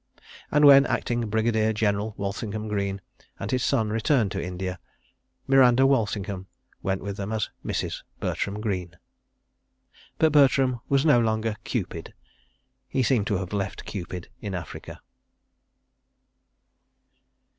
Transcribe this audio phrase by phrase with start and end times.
[0.51, 3.01] And when acting Brigadier General Walsingham Greene
[3.39, 4.79] and his son returned to India,
[5.45, 6.47] Miranda Walsingham
[6.81, 8.01] went with them as Mrs.
[8.19, 8.97] Bertram Greene.
[10.17, 15.01] But Bertram was no longer "Cupid"—he seemed to have left "Cupid" in Africa.